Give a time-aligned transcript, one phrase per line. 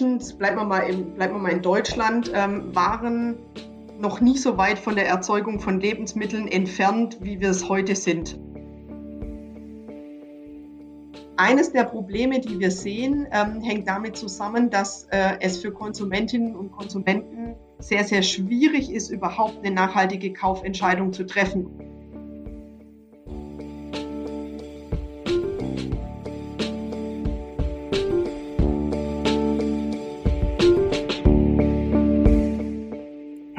[0.00, 3.36] Menschen, bleiben wir mal, im, mal in Deutschland, ähm, waren
[3.98, 8.38] noch nie so weit von der Erzeugung von Lebensmitteln entfernt, wie wir es heute sind.
[11.36, 16.56] Eines der Probleme, die wir sehen, ähm, hängt damit zusammen, dass äh, es für Konsumentinnen
[16.56, 21.91] und Konsumenten sehr, sehr schwierig ist, überhaupt eine nachhaltige Kaufentscheidung zu treffen.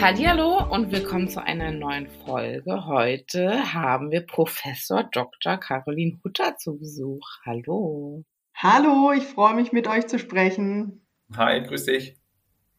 [0.00, 2.86] Hallo und willkommen zu einer neuen Folge.
[2.86, 5.58] Heute haben wir Professor Dr.
[5.58, 7.28] Caroline Hutter zu Besuch.
[7.44, 8.24] Hallo.
[8.54, 11.06] Hallo, ich freue mich mit euch zu sprechen.
[11.36, 12.16] Hi, grüß dich.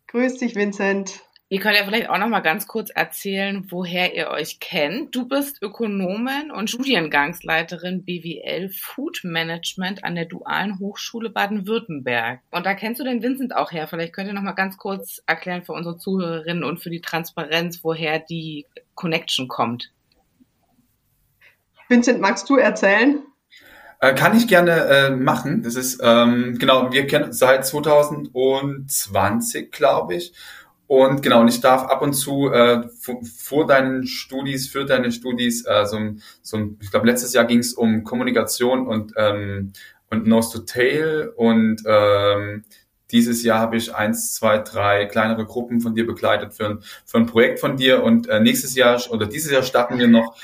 [0.08, 1.22] Grüß dich, Vincent.
[1.52, 5.14] Ihr könnt ja vielleicht auch noch mal ganz kurz erzählen, woher ihr euch kennt.
[5.14, 12.40] Du bist Ökonomin und Studiengangsleiterin BWL Food Management an der Dualen Hochschule Baden-Württemberg.
[12.52, 13.90] Und da kennst du den Vincent auch her.
[13.90, 17.84] Vielleicht könnt ihr noch mal ganz kurz erklären für unsere Zuhörerinnen und für die Transparenz,
[17.84, 19.92] woher die Connection kommt.
[21.90, 23.20] Vincent, magst du erzählen?
[24.00, 25.64] Äh, kann ich gerne äh, machen.
[25.64, 30.32] Das ist ähm, genau, wir kennen seit 2020, glaube ich.
[30.92, 32.82] Und genau, und ich darf ab und zu äh,
[33.24, 35.98] vor deinen Studis, für deine Studis, äh, so,
[36.42, 39.72] so ich glaube, letztes Jahr ging es um Kommunikation und, ähm,
[40.10, 41.32] und Nose to Tail.
[41.38, 42.66] Und ähm,
[43.10, 47.20] dieses Jahr habe ich eins, zwei, drei kleinere Gruppen von dir begleitet für ein, für
[47.20, 48.04] ein Projekt von dir.
[48.04, 50.36] Und äh, nächstes Jahr oder dieses Jahr starten wir noch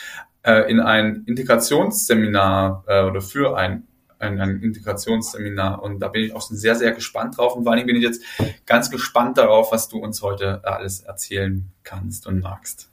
[0.44, 3.86] äh, in ein Integrationsseminar äh, oder für ein
[4.20, 7.86] ein, ein Integrationsseminar und da bin ich auch sehr, sehr gespannt drauf und vor allem
[7.86, 8.24] bin ich jetzt
[8.66, 12.90] ganz gespannt darauf, was du uns heute alles erzählen kannst und magst.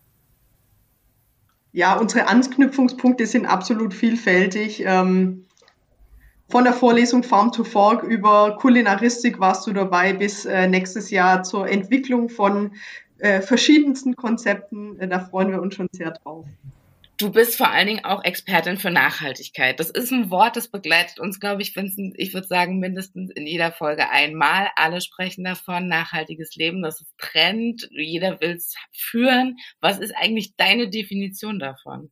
[1.72, 4.84] Ja, unsere Anknüpfungspunkte sind absolut vielfältig.
[4.86, 5.46] Ähm,
[6.48, 11.42] von der Vorlesung Farm to Fork über Kulinaristik warst du dabei bis äh, nächstes Jahr
[11.42, 12.76] zur Entwicklung von
[13.18, 14.98] äh, verschiedensten Konzepten.
[15.00, 16.46] Äh, da freuen wir uns schon sehr drauf.
[17.16, 19.78] Du bist vor allen Dingen auch Expertin für Nachhaltigkeit.
[19.78, 23.46] Das ist ein Wort, das begleitet uns, glaube ich, Vincent, ich würde sagen, mindestens in
[23.46, 24.68] jeder Folge einmal.
[24.74, 29.58] Alle sprechen davon, nachhaltiges Leben, das ist Trend, jeder will es führen.
[29.80, 32.10] Was ist eigentlich deine Definition davon?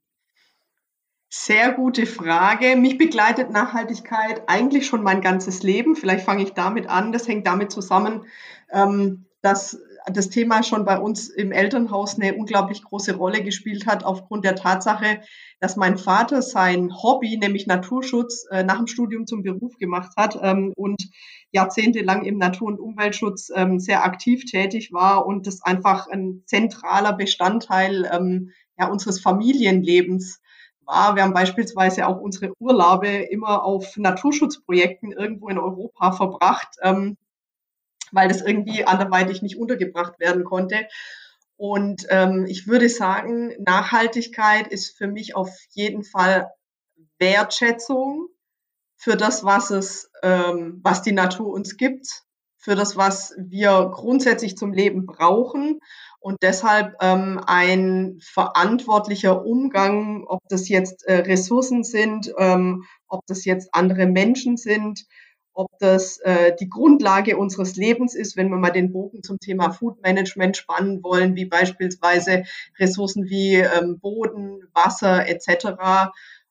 [1.30, 2.76] Sehr gute Frage.
[2.76, 5.96] Mich begleitet Nachhaltigkeit eigentlich schon mein ganzes Leben.
[5.96, 7.10] Vielleicht fange ich damit an.
[7.10, 8.26] Das hängt damit zusammen,
[8.70, 14.04] ähm, dass das Thema schon bei uns im Elternhaus eine unglaublich große Rolle gespielt hat,
[14.04, 15.20] aufgrund der Tatsache,
[15.60, 20.38] dass mein Vater sein Hobby, nämlich Naturschutz, äh, nach dem Studium zum Beruf gemacht hat
[20.42, 21.08] ähm, und
[21.50, 27.12] jahrzehntelang im Natur- und Umweltschutz ähm, sehr aktiv tätig war und das einfach ein zentraler
[27.12, 30.40] Bestandteil ähm, ja, unseres Familienlebens
[30.84, 31.14] war.
[31.14, 36.76] Wir haben beispielsweise auch unsere Urlaube immer auf Naturschutzprojekten irgendwo in Europa verbracht
[38.12, 40.86] weil das irgendwie anderweitig nicht untergebracht werden konnte.
[41.56, 46.50] Und ähm, ich würde sagen, Nachhaltigkeit ist für mich auf jeden Fall
[47.18, 48.28] Wertschätzung
[48.96, 52.22] für das, was es, ähm, was die Natur uns gibt,
[52.58, 55.80] für das, was wir grundsätzlich zum Leben brauchen
[56.22, 63.44] und deshalb ähm, ein verantwortlicher Umgang, ob das jetzt äh, Ressourcen sind, ähm, ob das
[63.44, 65.04] jetzt andere Menschen sind,
[65.54, 69.70] ob das äh, die Grundlage unseres Lebens ist, wenn wir mal den Bogen zum Thema
[69.70, 72.44] Food Management spannen wollen, wie beispielsweise
[72.78, 76.10] Ressourcen wie ähm, Boden, Wasser etc.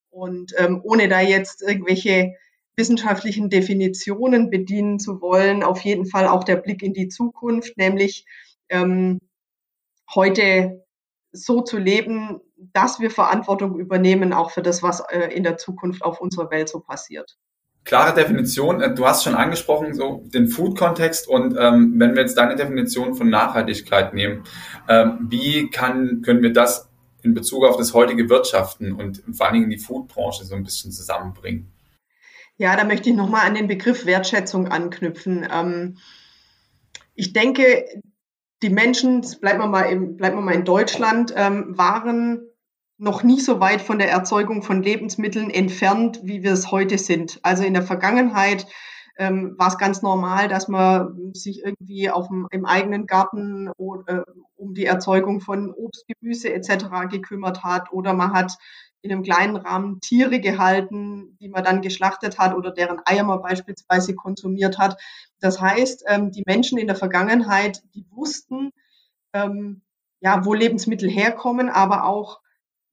[0.10, 2.36] Und ähm, ohne da jetzt irgendwelche
[2.76, 8.26] wissenschaftlichen Definitionen bedienen zu wollen, auf jeden Fall auch der Blick in die Zukunft, nämlich
[8.70, 9.20] ähm,
[10.14, 10.86] heute
[11.32, 12.40] so zu leben,
[12.74, 16.70] dass wir Verantwortung übernehmen, auch für das, was äh, in der Zukunft auf unserer Welt
[16.70, 17.38] so passiert
[17.84, 18.82] klare Definition.
[18.82, 23.16] Äh, du hast schon angesprochen, so den Food-Kontext und ähm, wenn wir jetzt deine Definition
[23.16, 24.44] von Nachhaltigkeit nehmen,
[24.88, 26.90] ähm, wie kann, können wir das
[27.24, 30.92] in Bezug auf das heutige Wirtschaften und vor allen Dingen die Food-Branche so ein bisschen
[30.92, 31.72] zusammenbringen?
[32.58, 35.48] Ja, da möchte ich nochmal an den Begriff Wertschätzung anknüpfen.
[35.52, 35.98] Ähm,
[37.16, 37.86] ich denke,
[38.62, 42.51] die Menschen, bleiben wir mal, im, bleiben wir mal in Deutschland, ähm, waren
[43.02, 47.40] noch nie so weit von der Erzeugung von Lebensmitteln entfernt, wie wir es heute sind.
[47.42, 48.68] Also in der Vergangenheit
[49.18, 54.20] ähm, war es ganz normal, dass man sich irgendwie auf dem, im eigenen Garten oder,
[54.20, 54.24] äh,
[54.56, 57.10] um die Erzeugung von Obst, Gemüse etc.
[57.10, 58.60] gekümmert hat oder man hat
[59.02, 63.42] in einem kleinen Rahmen Tiere gehalten, die man dann geschlachtet hat oder deren Eier man
[63.42, 65.02] beispielsweise konsumiert hat.
[65.40, 68.70] Das heißt, ähm, die Menschen in der Vergangenheit, die wussten,
[69.34, 69.82] ähm,
[70.20, 72.41] ja, wo Lebensmittel herkommen, aber auch,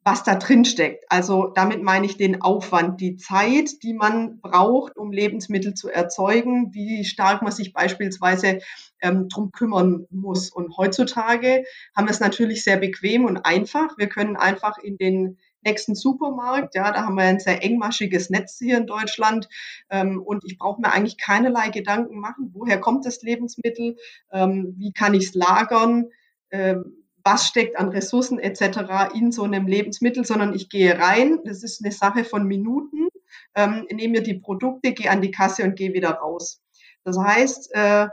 [0.09, 1.05] was da drin steckt.
[1.11, 6.73] Also damit meine ich den Aufwand, die Zeit, die man braucht, um Lebensmittel zu erzeugen,
[6.73, 8.61] wie stark man sich beispielsweise
[9.03, 10.51] ähm, drum kümmern muss.
[10.51, 11.65] Und heutzutage
[11.95, 13.99] haben wir es natürlich sehr bequem und einfach.
[13.99, 16.75] Wir können einfach in den nächsten Supermarkt.
[16.75, 19.47] Ja, da haben wir ein sehr engmaschiges Netz hier in Deutschland.
[19.91, 23.99] Ähm, und ich brauche mir eigentlich keinerlei Gedanken machen, woher kommt das Lebensmittel,
[24.33, 26.07] ähm, wie kann ich es lagern,
[26.51, 26.98] ähm,
[27.31, 29.15] was steckt an Ressourcen etc.
[29.15, 31.41] in so einem Lebensmittel, sondern ich gehe rein.
[31.45, 33.09] Das ist eine Sache von Minuten,
[33.55, 36.63] ähm, nehme mir die Produkte, gehe an die Kasse und gehe wieder raus.
[37.05, 38.09] Das heißt, äh,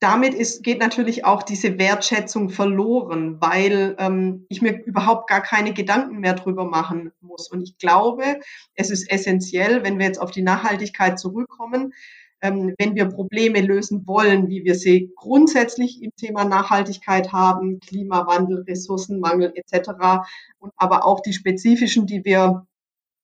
[0.00, 5.72] damit ist, geht natürlich auch diese Wertschätzung verloren, weil ähm, ich mir überhaupt gar keine
[5.72, 7.48] Gedanken mehr drüber machen muss.
[7.48, 8.40] Und ich glaube,
[8.74, 11.94] es ist essentiell, wenn wir jetzt auf die Nachhaltigkeit zurückkommen,
[12.44, 19.52] wenn wir Probleme lösen wollen, wie wir sie grundsätzlich im Thema Nachhaltigkeit haben, Klimawandel, Ressourcenmangel
[19.54, 19.90] etc.
[20.58, 22.66] und aber auch die spezifischen, die wir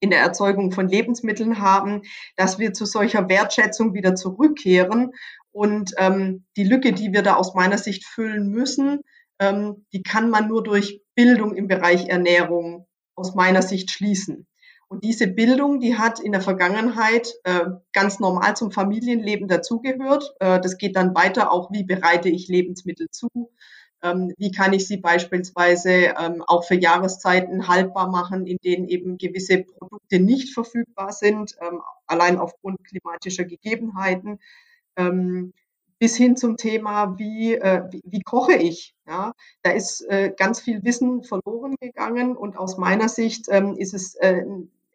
[0.00, 2.02] in der Erzeugung von Lebensmitteln haben,
[2.36, 5.12] dass wir zu solcher Wertschätzung wieder zurückkehren
[5.52, 9.00] und ähm, die Lücke, die wir da aus meiner Sicht füllen müssen,
[9.38, 14.46] ähm, die kann man nur durch Bildung im Bereich Ernährung aus meiner Sicht schließen.
[14.90, 20.34] Und diese Bildung, die hat in der Vergangenheit äh, ganz normal zum Familienleben dazugehört.
[20.40, 23.28] Äh, das geht dann weiter auch, wie bereite ich Lebensmittel zu,
[24.02, 29.16] ähm, wie kann ich sie beispielsweise ähm, auch für Jahreszeiten haltbar machen, in denen eben
[29.16, 34.40] gewisse Produkte nicht verfügbar sind, ähm, allein aufgrund klimatischer Gegebenheiten
[34.96, 35.52] ähm,
[36.00, 38.96] bis hin zum Thema, wie, äh, wie, wie, koche ich.
[39.06, 39.34] Ja?
[39.62, 44.16] Da ist äh, ganz viel Wissen verloren gegangen und aus meiner Sicht ähm, ist es
[44.16, 44.42] äh,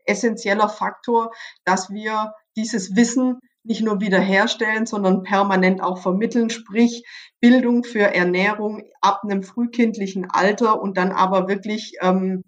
[0.05, 1.31] essentieller Faktor,
[1.63, 7.03] dass wir dieses Wissen nicht nur wiederherstellen, sondern permanent auch vermitteln, sprich
[7.39, 12.43] Bildung für Ernährung ab einem frühkindlichen Alter und dann aber wirklich ähm,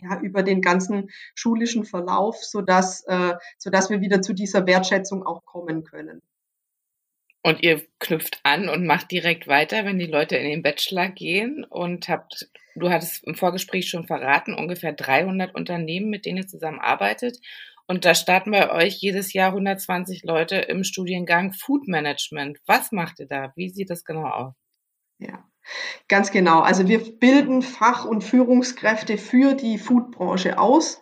[0.00, 5.44] ja, über den ganzen schulischen Verlauf, sodass, äh, sodass wir wieder zu dieser Wertschätzung auch
[5.44, 6.20] kommen können.
[7.42, 11.64] Und ihr knüpft an und macht direkt weiter, wenn die Leute in den Bachelor gehen
[11.64, 17.38] und habt, du hattest im Vorgespräch schon verraten, ungefähr 300 Unternehmen, mit denen ihr zusammenarbeitet.
[17.88, 22.58] Und da starten bei euch jedes Jahr 120 Leute im Studiengang Food Management.
[22.66, 23.52] Was macht ihr da?
[23.56, 24.54] Wie sieht das genau aus?
[25.18, 25.44] Ja,
[26.08, 26.60] ganz genau.
[26.60, 31.00] Also wir bilden Fach- und Führungskräfte für die Foodbranche aus.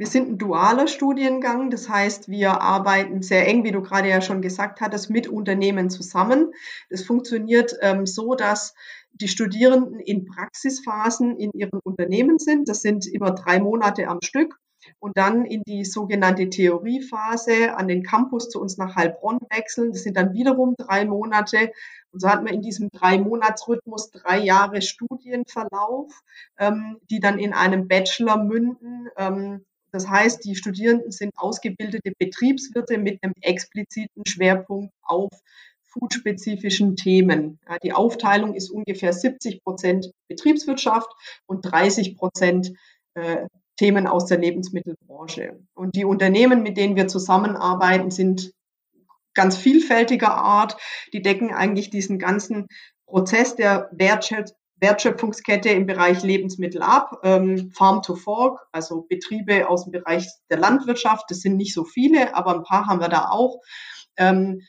[0.00, 4.22] Wir sind ein dualer Studiengang, das heißt, wir arbeiten sehr eng, wie du gerade ja
[4.22, 6.54] schon gesagt hattest, mit Unternehmen zusammen.
[6.88, 8.74] Das funktioniert ähm, so, dass
[9.12, 12.70] die Studierenden in Praxisphasen in ihren Unternehmen sind.
[12.70, 14.58] Das sind immer drei Monate am Stück
[15.00, 19.92] und dann in die sogenannte Theoriephase an den Campus zu uns nach Heilbronn wechseln.
[19.92, 21.72] Das sind dann wiederum drei Monate.
[22.10, 26.10] Und so hat man in diesem drei Monatsrhythmus drei Jahre Studienverlauf,
[26.58, 29.10] ähm, die dann in einem Bachelor münden.
[29.18, 35.30] Ähm, das heißt, die Studierenden sind ausgebildete Betriebswirte mit einem expliziten Schwerpunkt auf
[35.90, 37.58] foodspezifischen Themen.
[37.68, 41.10] Ja, die Aufteilung ist ungefähr 70 Prozent Betriebswirtschaft
[41.46, 42.72] und 30 Prozent
[43.14, 45.58] äh, Themen aus der Lebensmittelbranche.
[45.74, 48.52] Und die Unternehmen, mit denen wir zusammenarbeiten, sind
[49.34, 50.76] ganz vielfältiger Art.
[51.12, 52.66] Die decken eigentlich diesen ganzen
[53.06, 57.20] Prozess der Wertschätzung Wertschöpfungskette im Bereich Lebensmittel ab.
[57.22, 61.84] Ähm, Farm to Fork, also Betriebe aus dem Bereich der Landwirtschaft, das sind nicht so
[61.84, 63.60] viele, aber ein paar haben wir da auch.
[64.16, 64.62] Ähm,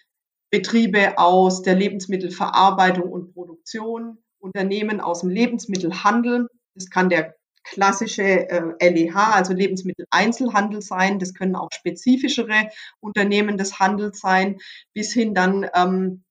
[0.51, 6.48] Betriebe aus der Lebensmittelverarbeitung und Produktion, Unternehmen aus dem Lebensmittelhandel.
[6.75, 11.20] Das kann der klassische äh, LEH, also Lebensmitteleinzelhandel sein.
[11.20, 14.60] Das können auch spezifischere Unternehmen des Handels sein,
[14.94, 16.24] bis hin dann ähm,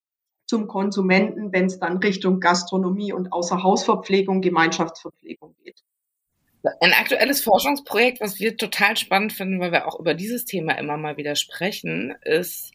[0.50, 5.80] zum Konsumenten, wenn es dann Richtung Gastronomie und Außerhausverpflegung, Gemeinschaftsverpflegung geht.
[6.80, 10.96] Ein aktuelles Forschungsprojekt, was wir total spannend finden, weil wir auch über dieses Thema immer
[10.96, 12.72] mal wieder sprechen, ist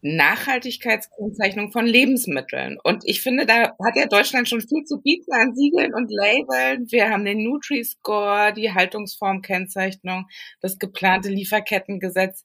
[0.00, 2.76] Nachhaltigkeitskennzeichnung von Lebensmitteln.
[2.82, 6.90] Und ich finde, da hat ja Deutschland schon viel zu bieten an Siegeln und Labeln.
[6.90, 10.26] Wir haben den Nutri-Score, die Haltungsformkennzeichnung,
[10.60, 12.44] das geplante Lieferkettengesetz.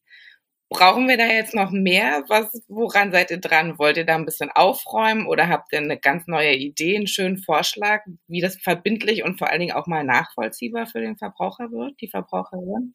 [0.69, 2.25] Brauchen wir da jetzt noch mehr?
[2.27, 3.79] Was, woran seid ihr dran?
[3.79, 7.37] Wollt ihr da ein bisschen aufräumen oder habt ihr eine ganz neue Idee, einen schönen
[7.37, 12.01] Vorschlag, wie das verbindlich und vor allen Dingen auch mal nachvollziehbar für den Verbraucher wird,
[12.01, 12.93] die Verbraucherin?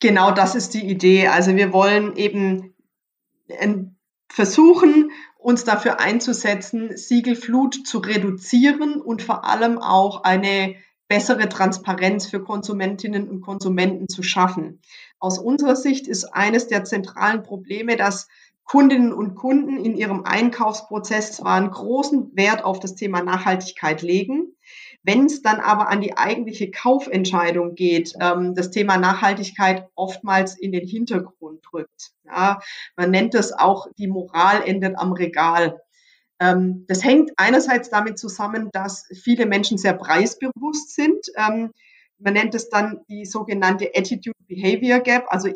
[0.00, 1.28] Genau das ist die Idee.
[1.28, 2.74] Also wir wollen eben
[4.28, 10.74] versuchen, uns dafür einzusetzen, Siegelflut zu reduzieren und vor allem auch eine
[11.08, 14.80] bessere Transparenz für Konsumentinnen und Konsumenten zu schaffen.
[15.18, 18.28] Aus unserer Sicht ist eines der zentralen Probleme, dass
[18.64, 24.54] Kundinnen und Kunden in ihrem Einkaufsprozess zwar einen großen Wert auf das Thema Nachhaltigkeit legen,
[25.02, 30.72] wenn es dann aber an die eigentliche Kaufentscheidung geht, ähm, das Thema Nachhaltigkeit oftmals in
[30.72, 32.12] den Hintergrund rückt.
[32.24, 32.60] Ja,
[32.96, 35.82] man nennt es auch, die Moral endet am Regal.
[36.44, 41.26] Ähm, das hängt einerseits damit zusammen, dass viele Menschen sehr preisbewusst sind.
[41.36, 41.72] Ähm,
[42.18, 45.26] man nennt es dann die sogenannte Attitude Behavior Gap.
[45.28, 45.48] Also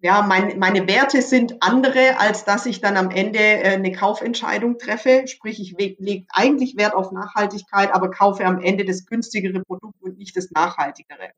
[0.00, 4.78] ja, mein, meine Werte sind andere, als dass ich dann am Ende äh, eine Kaufentscheidung
[4.78, 5.26] treffe.
[5.26, 10.18] Sprich, ich lege eigentlich Wert auf Nachhaltigkeit, aber kaufe am Ende das günstigere Produkt und
[10.18, 11.30] nicht das nachhaltigere.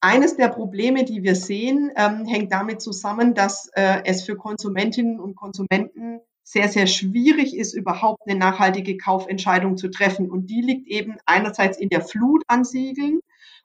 [0.00, 5.20] Eines der Probleme, die wir sehen, ähm, hängt damit zusammen, dass äh, es für Konsumentinnen
[5.20, 6.20] und Konsumenten
[6.50, 10.28] sehr, sehr schwierig ist, überhaupt eine nachhaltige Kaufentscheidung zu treffen.
[10.28, 13.20] Und die liegt eben einerseits in der Flut an Siegeln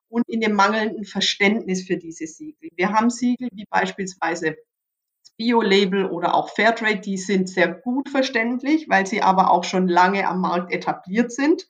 [0.08, 2.70] und in dem mangelnden Verständnis für diese Siegel.
[2.76, 8.88] Wir haben Siegel wie beispielsweise das Bio-Label oder auch Fairtrade, die sind sehr gut verständlich,
[8.88, 11.68] weil sie aber auch schon lange am Markt etabliert sind.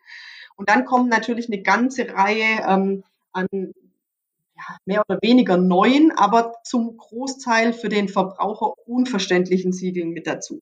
[0.58, 3.48] Und dann kommen natürlich eine ganze Reihe ähm, an
[4.86, 10.62] mehr oder weniger neuen, aber zum Großteil für den Verbraucher unverständlichen Siegeln mit dazu.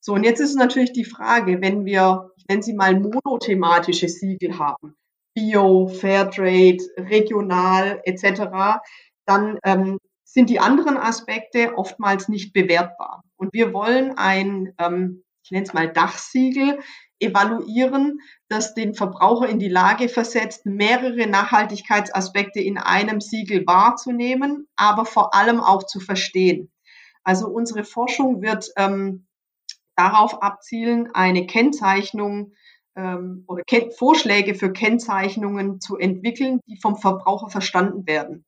[0.00, 4.94] So, und jetzt ist natürlich die Frage, wenn wir, nenne sie mal monothematische Siegel haben,
[5.34, 8.82] Bio, Fairtrade, regional etc.,
[9.26, 13.22] dann ähm, sind die anderen Aspekte oftmals nicht bewertbar.
[13.36, 16.80] Und wir wollen ein, ähm, ich nenne es mal Dachsiegel,
[17.24, 25.04] evaluieren, das den Verbraucher in die Lage versetzt, mehrere Nachhaltigkeitsaspekte in einem Siegel wahrzunehmen, aber
[25.04, 26.70] vor allem auch zu verstehen.
[27.24, 29.26] Also unsere Forschung wird ähm,
[29.96, 32.52] darauf abzielen, eine Kennzeichnung
[32.96, 38.44] ähm, oder Ken Vorschläge für Kennzeichnungen zu entwickeln, die vom Verbraucher verstanden werden.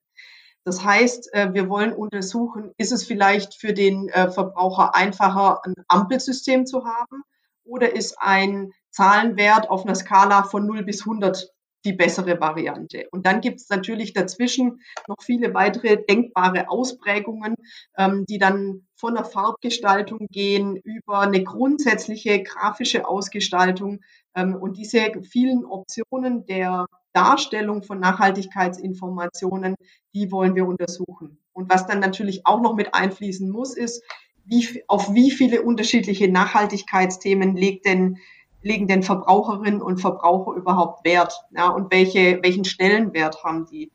[0.64, 5.74] Das heißt, äh, wir wollen untersuchen, ist es vielleicht für den äh, Verbraucher einfacher, ein
[5.88, 7.22] Ampelsystem zu haben
[7.66, 11.52] oder ist ein Zahlenwert auf einer Skala von 0 bis 100
[11.86, 13.06] die bessere Variante.
[13.12, 17.54] Und dann gibt es natürlich dazwischen noch viele weitere denkbare Ausprägungen,
[17.96, 24.00] ähm, die dann von der Farbgestaltung gehen über eine grundsätzliche grafische Ausgestaltung.
[24.34, 29.76] Ähm, und diese vielen Optionen der Darstellung von Nachhaltigkeitsinformationen,
[30.12, 31.38] die wollen wir untersuchen.
[31.52, 34.02] Und was dann natürlich auch noch mit einfließen muss, ist,
[34.46, 38.18] wie, auf wie viele unterschiedliche Nachhaltigkeitsthemen legt denn
[38.62, 41.40] legen denn Verbraucherinnen und Verbraucher überhaupt Wert?
[41.56, 43.90] Ja, und welche, welchen Stellenwert haben die?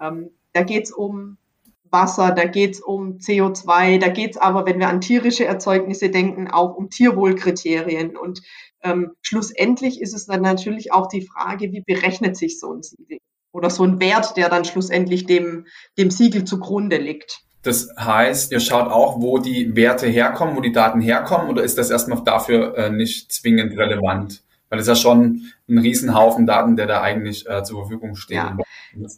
[0.00, 1.38] Ähm, da geht es um
[1.90, 6.10] Wasser, da geht es um CO2, da geht es aber, wenn wir an tierische Erzeugnisse
[6.10, 8.16] denken, auch um Tierwohlkriterien.
[8.16, 8.42] Und
[8.82, 13.18] ähm, schlussendlich ist es dann natürlich auch die Frage, wie berechnet sich so ein Siegel?
[13.52, 17.42] Oder so ein Wert, der dann schlussendlich dem, dem Siegel zugrunde liegt.
[17.66, 21.78] Das heißt, ihr schaut auch, wo die Werte herkommen, wo die Daten herkommen, oder ist
[21.78, 24.42] das erstmal dafür äh, nicht zwingend relevant?
[24.68, 28.36] Weil es ja schon ein Riesenhaufen Daten, der da eigentlich äh, zur Verfügung steht.
[28.36, 28.56] Ja.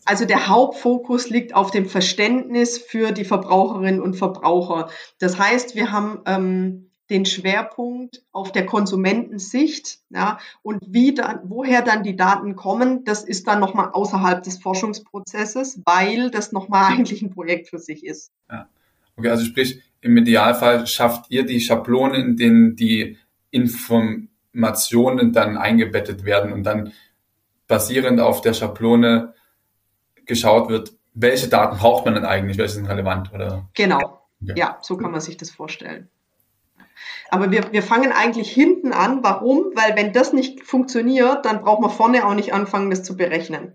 [0.05, 4.89] Also der Hauptfokus liegt auf dem Verständnis für die Verbraucherinnen und Verbraucher.
[5.19, 10.01] Das heißt, wir haben ähm, den Schwerpunkt auf der Konsumentensicht.
[10.11, 14.59] Ja, und wie dann, woher dann die Daten kommen, das ist dann nochmal außerhalb des
[14.59, 18.33] Forschungsprozesses, weil das nochmal eigentlich ein Projekt für sich ist.
[18.51, 18.69] Ja.
[19.17, 23.19] Okay, also sprich, im Idealfall schafft ihr die Schablonen, in denen die
[23.51, 26.93] Informationen dann eingebettet werden und dann
[27.67, 29.35] basierend auf der Schablone
[30.25, 33.69] geschaut wird, welche Daten braucht man denn eigentlich, welche sind relevant, oder?
[33.75, 34.23] Genau.
[34.41, 34.55] Okay.
[34.57, 36.09] Ja, so kann man sich das vorstellen.
[37.31, 39.23] Aber wir, wir fangen eigentlich hinten an.
[39.23, 39.73] Warum?
[39.75, 43.73] Weil wenn das nicht funktioniert, dann braucht man vorne auch nicht anfangen, das zu berechnen.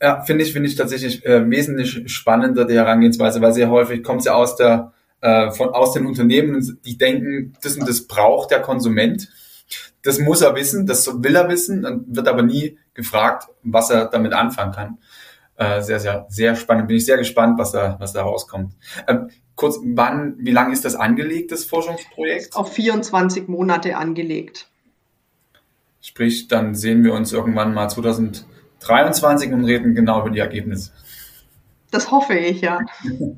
[0.00, 4.22] Ja, finde ich, finde ich tatsächlich äh, wesentlich spannender die Herangehensweise, weil sehr häufig kommt
[4.22, 8.50] sie ja aus der äh, von aus den Unternehmen, die denken, das und das braucht
[8.50, 9.28] der Konsument.
[10.02, 14.06] Das muss er wissen, das will er wissen, dann wird aber nie gefragt, was er
[14.06, 14.98] damit anfangen kann.
[15.56, 16.86] Äh, sehr, sehr, sehr spannend.
[16.86, 18.74] Bin ich sehr gespannt, was da, was da rauskommt.
[19.08, 22.54] Ähm, kurz, wann, wie lange ist das angelegt, das Forschungsprojekt?
[22.54, 24.68] Auf 24 Monate angelegt.
[26.00, 30.92] Sprich, dann sehen wir uns irgendwann mal 2023 und reden genau über die Ergebnisse.
[31.90, 32.80] Das hoffe ich, ja.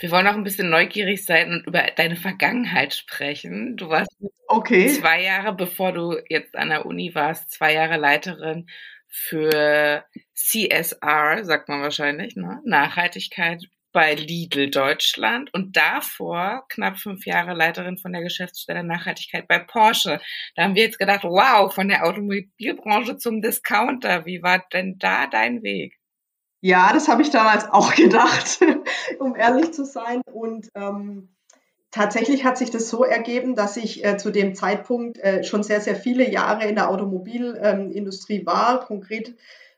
[0.00, 3.76] Wir wollen auch ein bisschen neugierig sein und über deine Vergangenheit sprechen.
[3.76, 4.10] Du warst
[4.46, 4.88] okay.
[4.88, 8.68] zwei Jahre, bevor du jetzt an der Uni warst, zwei Jahre Leiterin
[9.08, 10.04] für
[10.34, 12.60] CSR, sagt man wahrscheinlich, ne?
[12.64, 19.58] Nachhaltigkeit bei Lidl Deutschland und davor knapp fünf Jahre Leiterin von der Geschäftsstelle Nachhaltigkeit bei
[19.58, 20.20] Porsche.
[20.54, 24.26] Da haben wir jetzt gedacht, wow, von der Automobilbranche zum Discounter.
[24.26, 25.98] Wie war denn da dein Weg?
[26.60, 28.60] Ja, das habe ich damals auch gedacht,
[29.18, 30.20] um ehrlich zu sein.
[30.32, 31.34] Und ähm,
[31.90, 35.80] tatsächlich hat sich das so ergeben, dass ich äh, zu dem Zeitpunkt äh, schon sehr,
[35.80, 39.34] sehr viele Jahre in der Automobilindustrie ähm, war, konkret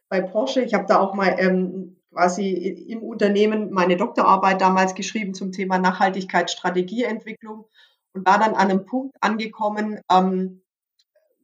[0.08, 0.62] bei Porsche.
[0.62, 2.50] Ich habe da auch mal ähm, quasi
[2.88, 7.66] im Unternehmen meine Doktorarbeit damals geschrieben zum Thema Nachhaltigkeit, Strategieentwicklung
[8.12, 10.62] und war dann an einem Punkt angekommen, ähm,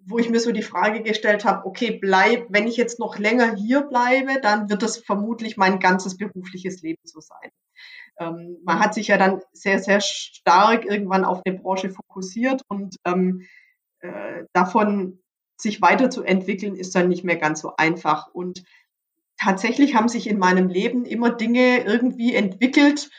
[0.09, 3.55] wo ich mir so die Frage gestellt habe, okay, bleib, wenn ich jetzt noch länger
[3.57, 7.51] hier bleibe, dann wird das vermutlich mein ganzes berufliches Leben so sein.
[8.19, 12.97] Ähm, man hat sich ja dann sehr, sehr stark irgendwann auf eine Branche fokussiert und
[13.05, 13.47] ähm,
[14.01, 15.21] äh, davon
[15.59, 18.29] sich weiterzuentwickeln ist dann nicht mehr ganz so einfach.
[18.33, 18.63] Und
[19.39, 23.11] tatsächlich haben sich in meinem Leben immer Dinge irgendwie entwickelt,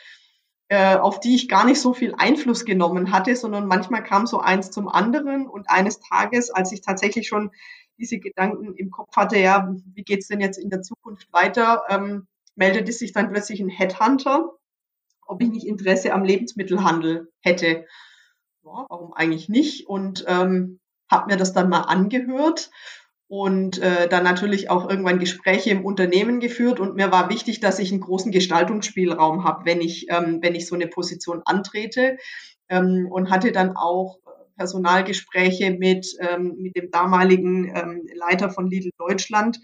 [0.68, 4.38] äh, auf die ich gar nicht so viel Einfluss genommen hatte, sondern manchmal kam so
[4.40, 7.50] eins zum anderen und eines Tages, als ich tatsächlich schon
[7.98, 12.26] diese Gedanken im Kopf hatte, ja, wie geht's denn jetzt in der Zukunft weiter, ähm,
[12.54, 14.52] meldete sich dann plötzlich ein Headhunter,
[15.26, 17.86] ob ich nicht Interesse am Lebensmittelhandel hätte.
[18.64, 19.88] Ja, warum eigentlich nicht?
[19.88, 22.70] Und ähm, habe mir das dann mal angehört
[23.28, 26.80] und äh, dann natürlich auch irgendwann Gespräche im Unternehmen geführt.
[26.80, 30.66] Und mir war wichtig, dass ich einen großen Gestaltungsspielraum habe, wenn ich ähm, wenn ich
[30.66, 32.16] so eine Position antrete.
[32.70, 34.18] Ähm, und hatte dann auch
[34.56, 39.60] Personalgespräche mit ähm, mit dem damaligen ähm, Leiter von Lidl Deutschland.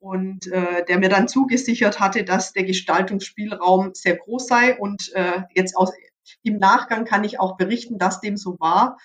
[0.00, 4.76] Und äh, der mir dann zugesichert hatte, dass der Gestaltungsspielraum sehr groß sei.
[4.76, 5.92] Und äh, jetzt aus
[6.42, 8.96] im Nachgang kann ich auch berichten, dass dem so war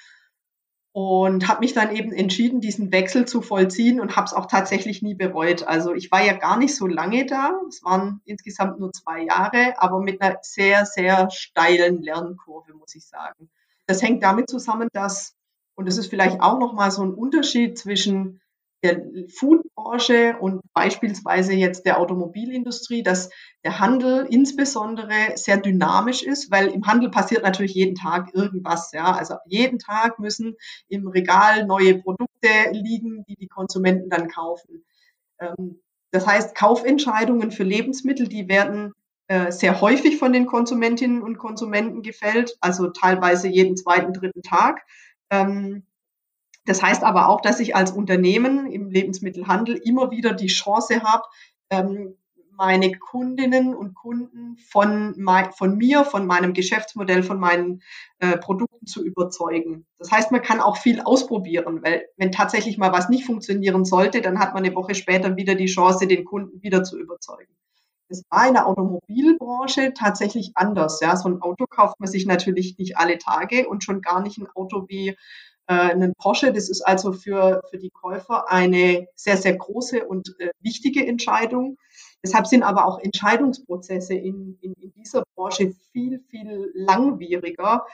[0.91, 5.01] und habe mich dann eben entschieden, diesen Wechsel zu vollziehen und habe es auch tatsächlich
[5.01, 5.63] nie bereut.
[5.63, 9.75] Also ich war ja gar nicht so lange da, es waren insgesamt nur zwei Jahre,
[9.77, 13.49] aber mit einer sehr, sehr steilen Lernkurve, muss ich sagen.
[13.85, 15.35] Das hängt damit zusammen, dass,
[15.75, 18.41] und das ist vielleicht auch nochmal so ein Unterschied zwischen
[18.83, 23.29] der Foodbranche und beispielsweise jetzt der Automobilindustrie, dass
[23.63, 28.91] der Handel insbesondere sehr dynamisch ist, weil im Handel passiert natürlich jeden Tag irgendwas.
[28.93, 30.55] Ja, also jeden Tag müssen
[30.87, 34.85] im Regal neue Produkte liegen, die die Konsumenten dann kaufen.
[35.39, 38.93] Ähm, das heißt, Kaufentscheidungen für Lebensmittel, die werden
[39.27, 44.81] äh, sehr häufig von den Konsumentinnen und Konsumenten gefällt, also teilweise jeden zweiten, dritten Tag.
[45.29, 45.83] Ähm,
[46.69, 51.23] das heißt aber auch, dass ich als Unternehmen im Lebensmittelhandel immer wieder die Chance habe,
[51.71, 52.15] ähm,
[52.51, 55.15] meine Kundinnen und Kunden von,
[55.57, 57.81] von mir, von meinem Geschäftsmodell, von meinen
[58.19, 59.87] äh, Produkten zu überzeugen.
[59.97, 64.21] Das heißt, man kann auch viel ausprobieren, weil wenn tatsächlich mal was nicht funktionieren sollte,
[64.21, 67.55] dann hat man eine Woche später wieder die Chance, den Kunden wieder zu überzeugen.
[68.09, 70.99] Das war in der Automobilbranche tatsächlich anders.
[71.01, 74.37] Ja, so ein Auto kauft man sich natürlich nicht alle Tage und schon gar nicht
[74.37, 75.15] ein Auto wie
[75.73, 76.51] einen Porsche.
[76.51, 81.77] Das ist also für, für die Käufer eine sehr, sehr große und äh, wichtige Entscheidung.
[82.23, 87.85] Deshalb sind aber auch Entscheidungsprozesse in, in, in dieser Branche viel, viel langwieriger.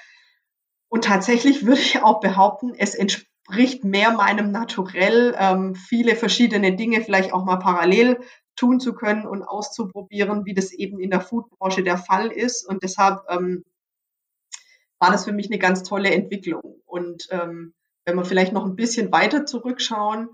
[0.87, 7.01] Und tatsächlich würde ich auch behaupten, es entspricht mehr meinem Naturell, ähm, viele verschiedene Dinge
[7.01, 8.19] vielleicht auch mal parallel
[8.55, 12.67] tun zu können und auszuprobieren, wie das eben in der Foodbranche der Fall ist.
[12.67, 13.63] Und deshalb ähm,
[14.99, 16.81] war das für mich eine ganz tolle Entwicklung.
[16.85, 17.73] Und ähm,
[18.05, 20.29] wenn wir vielleicht noch ein bisschen weiter zurückschauen,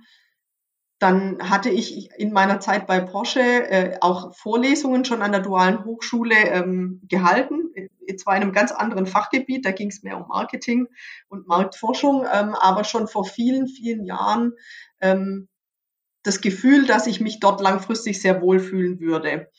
[0.99, 5.83] dann hatte ich in meiner Zeit bei Porsche äh, auch Vorlesungen schon an der dualen
[5.83, 7.73] Hochschule ähm, gehalten,
[8.17, 10.87] zwar in einem ganz anderen Fachgebiet, da ging es mehr um Marketing
[11.27, 14.53] und Marktforschung, ähm, aber schon vor vielen, vielen Jahren
[14.99, 15.47] ähm,
[16.23, 19.49] das Gefühl, dass ich mich dort langfristig sehr wohlfühlen würde.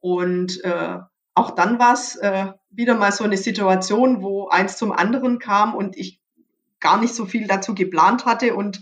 [0.00, 0.98] Und äh,
[1.34, 5.74] auch dann war es äh, wieder mal so eine Situation, wo eins zum anderen kam
[5.74, 6.20] und ich
[6.80, 8.80] gar nicht so viel dazu geplant hatte und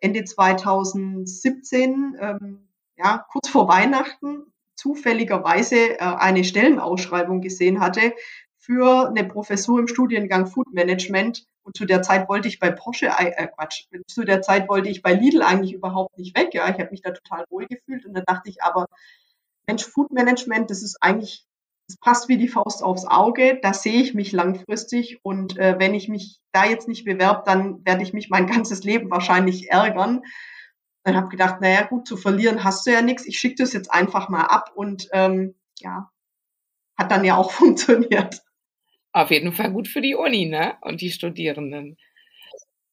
[0.00, 8.14] Ende 2017, ähm, ja, kurz vor Weihnachten, zufälligerweise äh, eine Stellenausschreibung gesehen hatte
[8.56, 11.46] für eine Professur im Studiengang Food Management.
[11.62, 15.02] Und zu der Zeit wollte ich bei Porsche, äh, Quatsch, zu der Zeit wollte ich
[15.02, 16.54] bei Lidl eigentlich überhaupt nicht weg.
[16.54, 18.86] Ja, ich habe mich da total wohl gefühlt und da dachte ich aber,
[19.66, 21.44] Mensch, Food Management, das ist eigentlich
[21.90, 25.94] es passt wie die Faust aufs Auge, da sehe ich mich langfristig und äh, wenn
[25.94, 30.22] ich mich da jetzt nicht bewerbe, dann werde ich mich mein ganzes Leben wahrscheinlich ärgern.
[31.02, 33.92] Dann habe gedacht, naja gut, zu verlieren hast du ja nichts, ich schicke das jetzt
[33.92, 36.10] einfach mal ab und ähm, ja,
[36.96, 38.40] hat dann ja auch funktioniert.
[39.12, 40.76] Auf jeden Fall gut für die Uni, ne?
[40.82, 41.96] Und die Studierenden.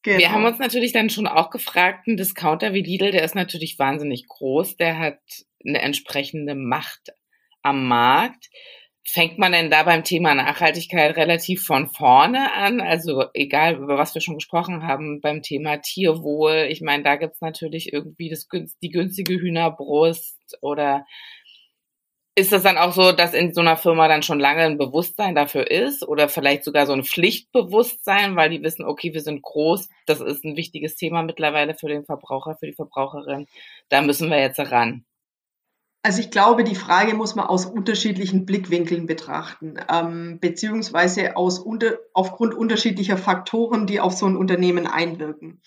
[0.02, 0.18] Genau.
[0.18, 3.78] Wir haben uns natürlich dann schon auch gefragt, ein Discounter wie Lidl, der ist natürlich
[3.78, 5.20] wahnsinnig groß, der hat
[5.64, 7.12] eine entsprechende Macht
[7.62, 8.50] am Markt.
[9.10, 12.82] Fängt man denn da beim Thema Nachhaltigkeit relativ von vorne an?
[12.82, 16.68] Also egal, über was wir schon gesprochen haben, beim Thema Tierwohl.
[16.70, 18.50] Ich meine, da gibt's natürlich irgendwie das,
[18.82, 21.06] die günstige Hühnerbrust oder
[22.36, 25.34] ist das dann auch so, dass in so einer Firma dann schon lange ein Bewusstsein
[25.36, 29.90] dafür ist oder vielleicht sogar so ein Pflichtbewusstsein, weil die wissen, okay, wir sind groß,
[30.06, 33.48] das ist ein wichtiges Thema mittlerweile für den Verbraucher, für die Verbraucherin,
[33.90, 35.07] da müssen wir jetzt ran?
[36.04, 41.98] Also ich glaube, die Frage muss man aus unterschiedlichen Blickwinkeln betrachten, ähm, beziehungsweise aus unter,
[42.14, 45.62] aufgrund unterschiedlicher Faktoren, die auf so ein Unternehmen einwirken.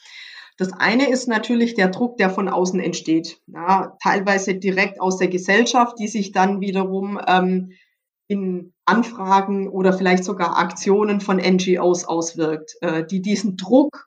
[0.57, 5.29] Das eine ist natürlich der Druck, der von außen entsteht, ja, teilweise direkt aus der
[5.29, 7.73] Gesellschaft, die sich dann wiederum ähm,
[8.29, 14.07] in Anfragen oder vielleicht sogar Aktionen von NGOs auswirkt, äh, die diesen Druck,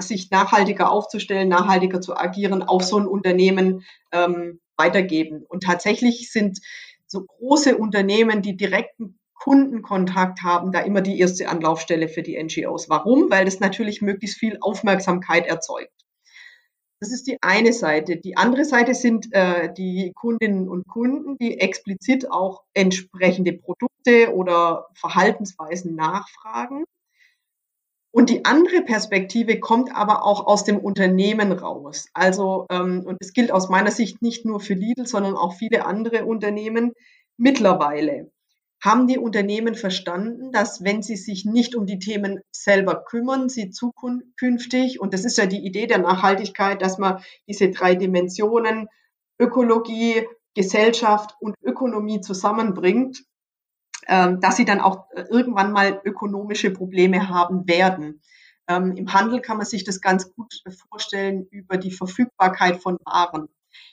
[0.00, 5.44] sich nachhaltiger aufzustellen, nachhaltiger zu agieren, auf so ein Unternehmen ähm, weitergeben.
[5.48, 6.60] Und tatsächlich sind
[7.06, 12.88] so große Unternehmen, die direkten Kundenkontakt haben, da immer die erste Anlaufstelle für die NGOs.
[12.88, 13.30] Warum?
[13.30, 15.92] Weil das natürlich möglichst viel Aufmerksamkeit erzeugt.
[17.00, 18.16] Das ist die eine Seite.
[18.16, 24.86] Die andere Seite sind äh, die Kundinnen und Kunden, die explizit auch entsprechende Produkte oder
[24.94, 26.84] Verhaltensweisen nachfragen.
[28.14, 32.08] Und die andere Perspektive kommt aber auch aus dem Unternehmen raus.
[32.12, 35.86] Also, ähm, und es gilt aus meiner Sicht nicht nur für Lidl, sondern auch viele
[35.86, 36.92] andere Unternehmen.
[37.38, 38.30] Mittlerweile
[38.82, 43.70] haben die Unternehmen verstanden, dass wenn sie sich nicht um die Themen selber kümmern, sie
[43.70, 48.88] zukünftig, und das ist ja die Idee der Nachhaltigkeit, dass man diese drei Dimensionen
[49.38, 53.24] Ökologie, Gesellschaft und Ökonomie zusammenbringt,
[54.06, 58.20] dass sie dann auch äh, irgendwann mal ökonomische Probleme haben werden.
[58.68, 63.48] Ähm, Im Handel kann man sich das ganz gut vorstellen über die Verfügbarkeit von Waren.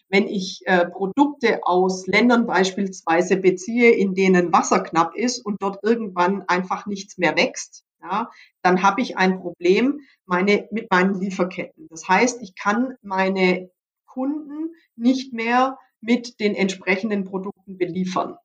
[0.09, 5.83] Wenn ich äh, Produkte aus Ländern beispielsweise beziehe, in denen Wasser knapp ist und dort
[5.83, 8.29] irgendwann einfach nichts mehr wächst, ja,
[8.61, 11.87] dann habe ich ein Problem meine, mit meinen Lieferketten.
[11.89, 13.69] Das heißt, ich kann meine
[14.05, 18.37] Kunden nicht mehr mit den entsprechenden Produkten beliefern.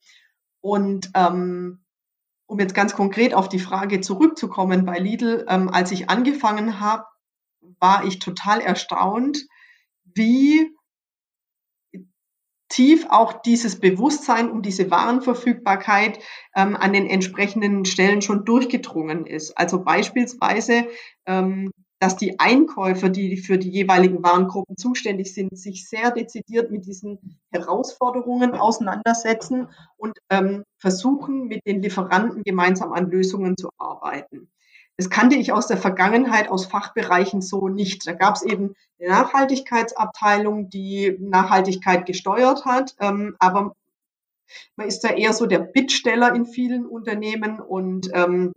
[0.64, 1.84] Und ähm,
[2.46, 7.04] um jetzt ganz konkret auf die Frage zurückzukommen bei Lidl, ähm, als ich angefangen habe,
[7.80, 9.46] war ich total erstaunt,
[10.04, 10.74] wie
[12.70, 16.18] tief auch dieses Bewusstsein um diese Warenverfügbarkeit
[16.56, 19.58] ähm, an den entsprechenden Stellen schon durchgedrungen ist.
[19.58, 20.86] Also beispielsweise
[21.26, 26.86] ähm, dass die Einkäufer, die für die jeweiligen Warengruppen zuständig sind, sich sehr dezidiert mit
[26.86, 34.50] diesen Herausforderungen auseinandersetzen und ähm, versuchen, mit den Lieferanten gemeinsam an Lösungen zu arbeiten.
[34.96, 38.06] Das kannte ich aus der Vergangenheit, aus Fachbereichen so nicht.
[38.06, 43.74] Da gab es eben eine Nachhaltigkeitsabteilung, die Nachhaltigkeit gesteuert hat, ähm, aber
[44.76, 48.52] man ist da eher so der Bittsteller in vielen Unternehmen und ähm,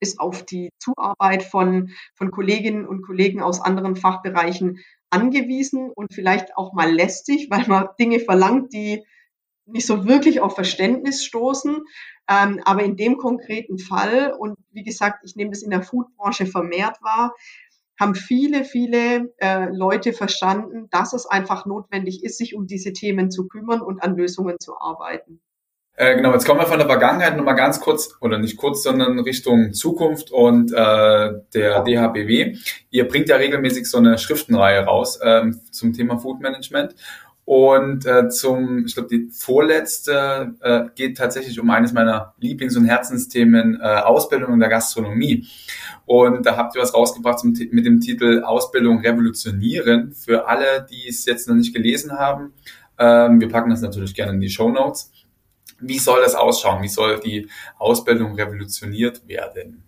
[0.00, 4.80] ist auf die Zuarbeit von, von Kolleginnen und Kollegen aus anderen Fachbereichen
[5.10, 9.04] angewiesen und vielleicht auch mal lästig, weil man Dinge verlangt, die
[9.66, 11.84] nicht so wirklich auf Verständnis stoßen.
[12.28, 16.46] Ähm, aber in dem konkreten Fall, und wie gesagt, ich nehme das in der Foodbranche
[16.46, 17.34] vermehrt wahr,
[17.98, 23.30] haben viele, viele äh, Leute verstanden, dass es einfach notwendig ist, sich um diese Themen
[23.30, 25.40] zu kümmern und an Lösungen zu arbeiten.
[25.98, 29.18] Äh, genau, jetzt kommen wir von der Vergangenheit nochmal ganz kurz, oder nicht kurz, sondern
[29.20, 32.56] Richtung Zukunft und äh, der DHBW.
[32.90, 36.94] Ihr bringt ja regelmäßig so eine Schriftenreihe raus ähm, zum Thema Food Management.
[37.46, 42.86] Und äh, zum, ich glaube, die vorletzte äh, geht tatsächlich um eines meiner Lieblings- und
[42.86, 45.46] Herzensthemen, äh, Ausbildung in der Gastronomie.
[46.04, 50.12] Und da habt ihr was rausgebracht zum, mit dem Titel Ausbildung revolutionieren.
[50.12, 52.52] Für alle, die es jetzt noch nicht gelesen haben,
[52.98, 55.12] ähm, wir packen das natürlich gerne in die Show Notes.
[55.78, 56.82] Wie soll das ausschauen?
[56.82, 59.82] Wie soll die Ausbildung revolutioniert werden?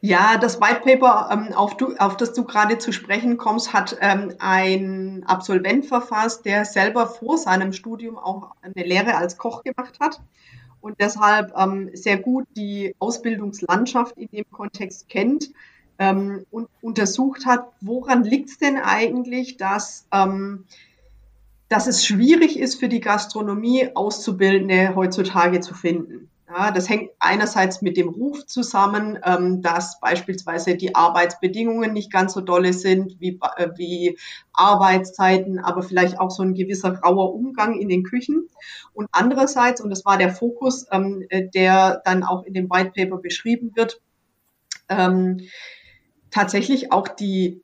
[0.00, 3.96] Ja, das White Paper, ähm, auf, du, auf das du gerade zu sprechen kommst, hat
[4.00, 9.98] ähm, ein Absolvent verfasst, der selber vor seinem Studium auch eine Lehre als Koch gemacht
[9.98, 10.20] hat
[10.80, 15.50] und deshalb ähm, sehr gut die Ausbildungslandschaft in dem Kontext kennt
[16.00, 20.06] und untersucht hat, woran liegt es denn eigentlich, dass
[21.68, 26.30] dass es schwierig ist für die Gastronomie, Auszubildende heutzutage zu finden.
[26.48, 32.32] Ja, das hängt einerseits mit dem Ruf zusammen, ähm, dass beispielsweise die Arbeitsbedingungen nicht ganz
[32.32, 34.18] so dolle sind wie, äh, wie
[34.54, 38.48] Arbeitszeiten, aber vielleicht auch so ein gewisser rauer Umgang in den Küchen.
[38.94, 42.92] Und andererseits, und das war der Fokus, ähm, äh, der dann auch in dem White
[42.96, 44.00] Paper beschrieben wird,
[44.88, 45.42] ähm,
[46.30, 47.60] tatsächlich auch die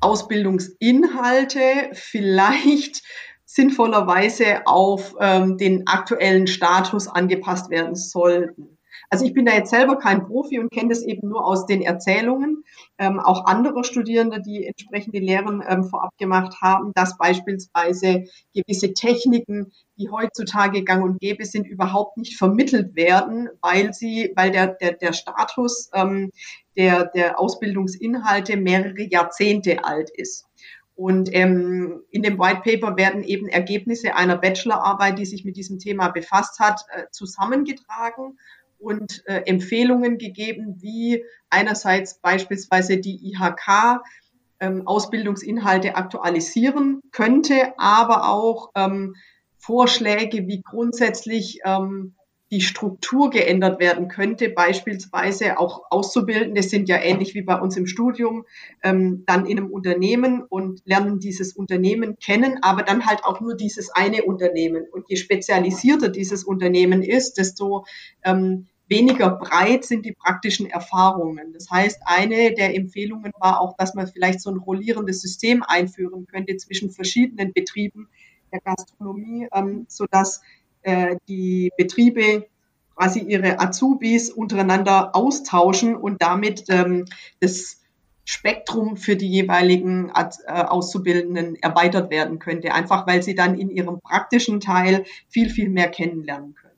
[0.00, 3.02] Ausbildungsinhalte vielleicht
[3.56, 8.76] sinnvollerweise auf ähm, den aktuellen Status angepasst werden sollten.
[9.08, 11.80] Also ich bin da jetzt selber kein Profi und kenne das eben nur aus den
[11.80, 12.64] Erzählungen,
[12.98, 19.72] ähm, auch anderer Studierende, die entsprechende Lehren ähm, vorab gemacht haben, dass beispielsweise gewisse Techniken,
[19.96, 24.92] die heutzutage gang und gäbe sind, überhaupt nicht vermittelt werden, weil sie, weil der, der,
[24.92, 26.30] der Status ähm,
[26.76, 30.46] der, der Ausbildungsinhalte mehrere Jahrzehnte alt ist.
[30.96, 35.78] Und ähm, in dem White Paper werden eben Ergebnisse einer Bachelorarbeit, die sich mit diesem
[35.78, 38.38] Thema befasst hat, äh, zusammengetragen
[38.78, 44.00] und äh, Empfehlungen gegeben, wie einerseits beispielsweise die IHK
[44.58, 49.16] ähm, Ausbildungsinhalte aktualisieren könnte, aber auch ähm,
[49.58, 52.14] Vorschläge, wie grundsätzlich ähm,
[52.52, 57.86] die Struktur geändert werden könnte, beispielsweise auch Auszubildende sind ja ähnlich wie bei uns im
[57.88, 58.44] Studium,
[58.84, 63.56] ähm, dann in einem Unternehmen und lernen dieses Unternehmen kennen, aber dann halt auch nur
[63.56, 64.84] dieses eine Unternehmen.
[64.90, 67.84] Und je spezialisierter dieses Unternehmen ist, desto
[68.24, 71.52] ähm, weniger breit sind die praktischen Erfahrungen.
[71.52, 76.26] Das heißt, eine der Empfehlungen war auch, dass man vielleicht so ein rollierendes System einführen
[76.26, 78.08] könnte zwischen verschiedenen Betrieben
[78.52, 80.42] der Gastronomie, ähm, sodass
[80.86, 82.46] äh, die Betriebe
[82.94, 87.04] quasi ihre Azubis untereinander austauschen und damit ähm,
[87.40, 87.82] das
[88.24, 94.00] Spektrum für die jeweiligen äh, Auszubildenden erweitert werden könnte, einfach weil sie dann in ihrem
[94.00, 96.72] praktischen Teil viel, viel mehr kennenlernen können.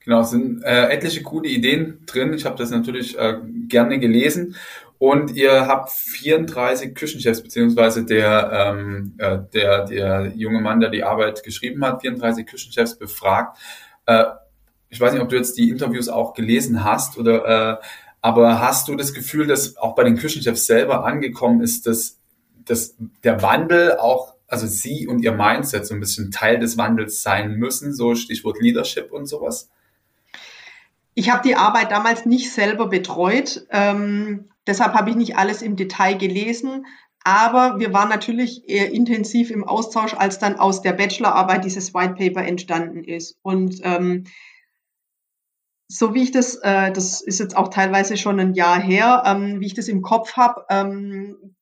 [0.00, 2.32] Genau, es sind äh, etliche coole Ideen drin.
[2.32, 4.56] Ich habe das natürlich äh, gerne gelesen
[4.98, 11.04] und ihr habt 34 Küchenchefs, beziehungsweise der, ähm, äh, der, der junge Mann, der die
[11.04, 13.58] Arbeit geschrieben hat, 34 Küchenchefs befragt.
[14.06, 14.24] Äh,
[14.88, 17.84] ich weiß nicht, ob du jetzt die Interviews auch gelesen hast oder äh,
[18.20, 22.18] aber hast du das Gefühl, dass auch bei den Küchenchefs selber angekommen ist, dass,
[22.64, 27.22] dass der Wandel auch, also sie und ihr Mindset so ein bisschen Teil des Wandels
[27.22, 29.70] sein müssen, so Stichwort Leadership und sowas?
[31.14, 33.66] Ich habe die Arbeit damals nicht selber betreut.
[33.70, 36.86] Ähm, Deshalb habe ich nicht alles im Detail gelesen,
[37.24, 42.14] aber wir waren natürlich eher intensiv im Austausch, als dann aus der Bachelorarbeit dieses White
[42.14, 43.38] Paper entstanden ist.
[43.42, 44.24] Und ähm,
[45.88, 49.60] so wie ich das, äh, das ist jetzt auch teilweise schon ein Jahr her, ähm,
[49.60, 51.56] wie ich das im Kopf habe, ähm,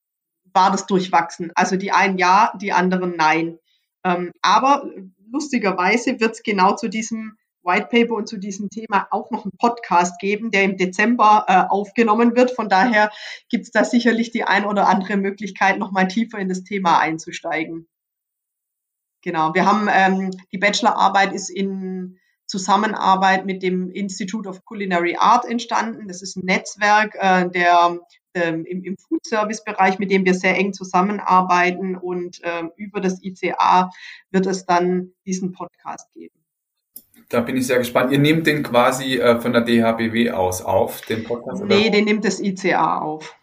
[0.53, 1.53] war das durchwachsen.
[1.55, 3.59] Also die einen ja, die anderen nein.
[4.05, 4.85] Ähm, aber
[5.31, 9.57] lustigerweise wird es genau zu diesem White Paper und zu diesem Thema auch noch einen
[9.59, 12.52] Podcast geben, der im Dezember äh, aufgenommen wird.
[12.52, 13.11] Von daher
[13.48, 16.98] gibt es da sicherlich die ein oder andere Möglichkeit, noch mal tiefer in das Thema
[16.98, 17.88] einzusteigen.
[19.22, 25.44] Genau, wir haben ähm, die Bachelorarbeit ist in Zusammenarbeit mit dem Institute of Culinary Art
[25.44, 26.07] entstanden.
[26.07, 27.98] Das ist ein Netzwerk äh, der
[28.35, 33.00] ähm, im, im Food Service Bereich, mit dem wir sehr eng zusammenarbeiten und ähm, über
[33.00, 33.90] das ICA
[34.31, 36.45] wird es dann diesen Podcast geben.
[37.28, 38.12] Da bin ich sehr gespannt.
[38.12, 41.62] Ihr nehmt den quasi äh, von der DHBW aus auf, den Podcast?
[41.62, 41.74] Oder?
[41.74, 43.34] Nee, den nimmt das ICA auf.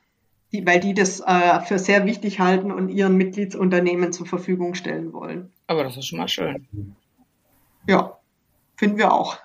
[0.54, 5.12] Die, weil die das äh, für sehr wichtig halten und ihren Mitgliedsunternehmen zur Verfügung stellen
[5.12, 5.52] wollen.
[5.68, 6.68] Aber das ist schon mal schön.
[7.88, 8.18] Ja,
[8.78, 9.38] finden wir auch.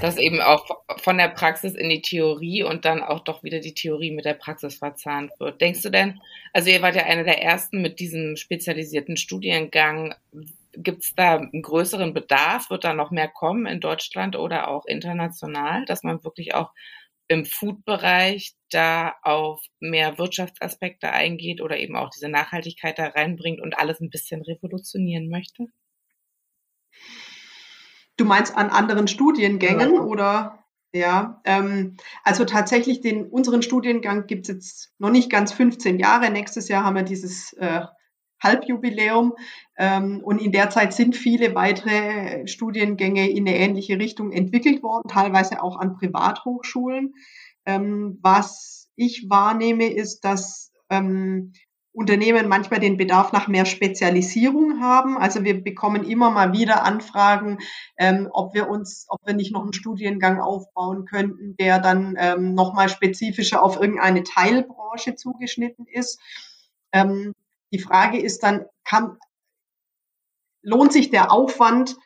[0.00, 3.74] Dass eben auch von der Praxis in die Theorie und dann auch doch wieder die
[3.74, 5.60] Theorie mit der Praxis verzahnt wird.
[5.60, 6.20] Denkst du denn,
[6.52, 10.14] also ihr wart ja einer der ersten mit diesem spezialisierten Studiengang,
[10.76, 12.70] Gibt es da einen größeren Bedarf?
[12.70, 16.72] Wird da noch mehr kommen in Deutschland oder auch international, dass man wirklich auch
[17.28, 23.78] im Food-Bereich da auf mehr Wirtschaftsaspekte eingeht oder eben auch diese Nachhaltigkeit da reinbringt und
[23.78, 25.66] alles ein bisschen revolutionieren möchte?
[28.16, 30.00] Du meinst an anderen Studiengängen ja.
[30.00, 30.64] oder?
[30.92, 36.30] Ja, ähm, also tatsächlich den unseren Studiengang gibt es jetzt noch nicht ganz 15 Jahre.
[36.30, 37.80] Nächstes Jahr haben wir dieses äh,
[38.44, 39.34] Halbjubiläum.
[39.76, 45.08] Ähm, und in der Zeit sind viele weitere Studiengänge in eine ähnliche Richtung entwickelt worden,
[45.08, 47.14] teilweise auch an Privathochschulen.
[47.66, 51.52] Ähm, was ich wahrnehme, ist, dass ähm,
[51.94, 55.16] Unternehmen manchmal den Bedarf nach mehr Spezialisierung haben.
[55.16, 57.58] Also wir bekommen immer mal wieder Anfragen,
[57.96, 62.54] ähm, ob wir uns, ob wir nicht noch einen Studiengang aufbauen könnten, der dann ähm,
[62.54, 66.20] nochmal spezifischer auf irgendeine Teilbranche zugeschnitten ist.
[66.92, 67.32] Ähm,
[67.72, 69.18] die Frage ist dann, kann,
[70.62, 71.96] lohnt sich der Aufwand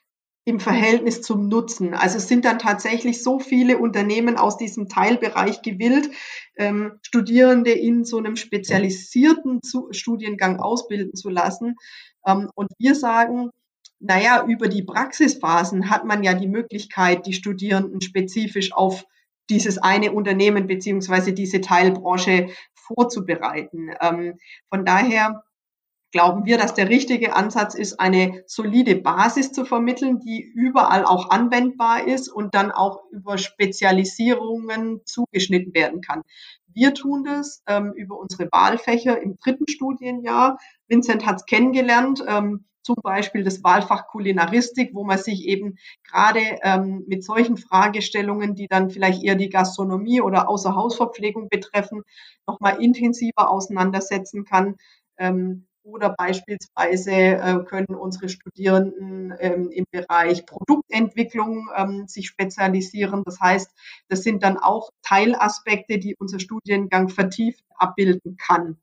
[0.44, 1.94] im Verhältnis zum Nutzen?
[1.94, 6.11] Also es sind dann tatsächlich so viele Unternehmen aus diesem Teilbereich gewillt,
[6.57, 11.77] ähm, Studierende in so einem spezialisierten Studiengang ausbilden zu lassen.
[12.27, 13.51] Ähm, und wir sagen,
[14.01, 19.05] naja, über die Praxisphasen hat man ja die Möglichkeit, die Studierenden spezifisch auf
[19.51, 23.90] dieses eine Unternehmen beziehungsweise diese Teilbranche vorzubereiten.
[24.01, 24.38] Ähm,
[24.71, 25.44] von daher
[26.11, 31.31] glauben wir, dass der richtige Ansatz ist, eine solide Basis zu vermitteln, die überall auch
[31.31, 36.23] anwendbar ist und dann auch über Spezialisierungen zugeschnitten werden kann.
[36.73, 40.59] Wir tun das ähm, über unsere Wahlfächer im dritten Studienjahr.
[40.87, 42.25] Vincent hat es kennengelernt.
[42.27, 48.55] Ähm, zum Beispiel das Wahlfach Kulinaristik, wo man sich eben gerade ähm, mit solchen Fragestellungen,
[48.55, 52.03] die dann vielleicht eher die Gastronomie oder Außerhausverpflegung betreffen,
[52.47, 54.77] nochmal intensiver auseinandersetzen kann.
[55.18, 63.22] Ähm, oder beispielsweise äh, können unsere Studierenden ähm, im Bereich Produktentwicklung ähm, sich spezialisieren.
[63.24, 63.70] Das heißt,
[64.09, 68.79] das sind dann auch Teilaspekte, die unser Studiengang vertieft abbilden kann.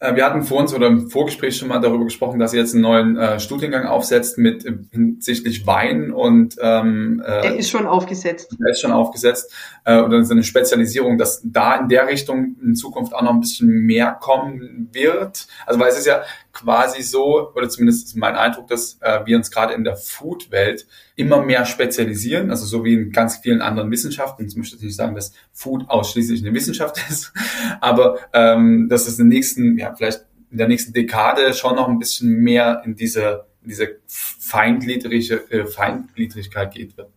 [0.00, 2.74] Äh, wir hatten vor uns oder im Vorgespräch schon mal darüber gesprochen, dass ihr jetzt
[2.74, 8.56] einen neuen äh, Studiengang aufsetzt mit hinsichtlich Wein und ähm, äh, der ist schon aufgesetzt.
[8.58, 9.52] Der ist schon aufgesetzt
[9.84, 13.40] äh, oder so eine Spezialisierung, dass da in der Richtung in Zukunft auch noch ein
[13.40, 15.46] bisschen mehr kommen wird.
[15.66, 16.22] Also weil es ist ja
[16.60, 20.86] quasi so, oder zumindest ist mein Eindruck, dass äh, wir uns gerade in der Food-Welt
[21.16, 24.46] immer mehr spezialisieren, also so wie in ganz vielen anderen Wissenschaften.
[24.46, 27.32] Ich möchte nicht sagen, dass Food ausschließlich eine Wissenschaft ist,
[27.80, 31.88] aber ähm, dass es in der nächsten, ja, vielleicht in der nächsten Dekade schon noch
[31.88, 37.10] ein bisschen mehr in diese, in diese feingliedrige, äh, Feingliedrigkeit geht wird.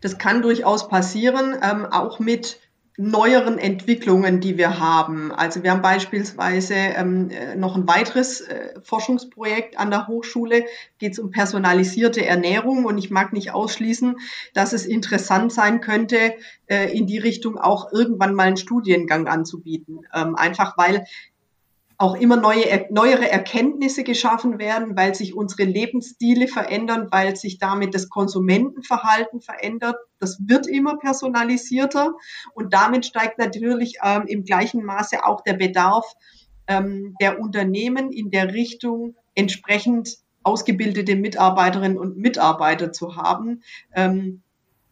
[0.00, 2.60] Das kann durchaus passieren, ähm, auch mit
[2.96, 5.30] neueren Entwicklungen, die wir haben.
[5.30, 10.64] Also wir haben beispielsweise ähm, äh, noch ein weiteres äh, Forschungsprojekt an der Hochschule,
[10.98, 14.16] geht es um personalisierte Ernährung und ich mag nicht ausschließen,
[14.54, 16.34] dass es interessant sein könnte,
[16.66, 20.06] äh, in die Richtung auch irgendwann mal einen Studiengang anzubieten.
[20.14, 21.04] Ähm, einfach weil
[21.98, 27.94] auch immer neue, neuere Erkenntnisse geschaffen werden, weil sich unsere Lebensstile verändern, weil sich damit
[27.94, 29.96] das Konsumentenverhalten verändert.
[30.18, 32.14] Das wird immer personalisierter
[32.54, 36.12] und damit steigt natürlich ähm, im gleichen Maße auch der Bedarf
[36.66, 43.62] ähm, der Unternehmen in der Richtung entsprechend ausgebildete Mitarbeiterinnen und Mitarbeiter zu haben.
[43.94, 44.42] Ähm,